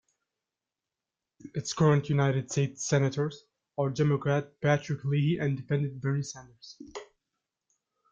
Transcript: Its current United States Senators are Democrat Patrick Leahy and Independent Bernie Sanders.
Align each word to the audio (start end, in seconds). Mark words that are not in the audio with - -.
Its 1.53 1.73
current 1.73 2.09
United 2.09 2.49
States 2.51 2.83
Senators 2.87 3.43
are 3.77 3.91
Democrat 3.91 4.59
Patrick 4.59 5.05
Leahy 5.05 5.37
and 5.37 5.51
Independent 5.51 6.01
Bernie 6.01 6.23
Sanders. 6.23 6.75